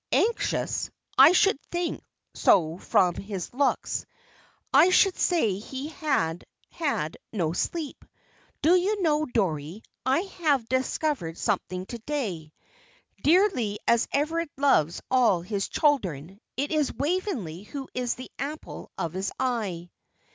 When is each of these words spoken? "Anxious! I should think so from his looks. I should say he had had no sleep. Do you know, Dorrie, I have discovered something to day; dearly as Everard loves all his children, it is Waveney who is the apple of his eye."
"Anxious! 0.13 0.89
I 1.15 1.31
should 1.31 1.61
think 1.69 2.01
so 2.33 2.79
from 2.79 3.13
his 3.13 3.53
looks. 3.53 4.07
I 4.73 4.89
should 4.89 5.15
say 5.15 5.59
he 5.59 5.89
had 5.89 6.43
had 6.71 7.17
no 7.31 7.53
sleep. 7.53 8.03
Do 8.63 8.75
you 8.75 9.03
know, 9.03 9.27
Dorrie, 9.27 9.83
I 10.03 10.21
have 10.21 10.67
discovered 10.67 11.37
something 11.37 11.85
to 11.85 11.99
day; 11.99 12.51
dearly 13.21 13.77
as 13.87 14.07
Everard 14.11 14.49
loves 14.57 15.03
all 15.11 15.41
his 15.43 15.67
children, 15.67 16.39
it 16.57 16.71
is 16.71 16.91
Waveney 16.95 17.61
who 17.65 17.87
is 17.93 18.15
the 18.15 18.31
apple 18.39 18.89
of 18.97 19.13
his 19.13 19.31
eye." 19.39 19.91